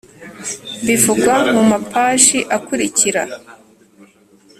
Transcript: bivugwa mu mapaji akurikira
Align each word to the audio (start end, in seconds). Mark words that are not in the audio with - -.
bivugwa 0.85 1.33
mu 1.53 1.61
mapaji 1.71 2.39
akurikira 2.57 3.23